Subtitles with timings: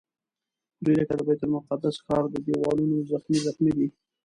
[0.83, 3.87] دوی لکه د بیت المقدس ښار د دیوالونو زخمي زخمي دي.